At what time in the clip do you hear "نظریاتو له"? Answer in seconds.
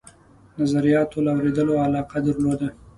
0.59-1.31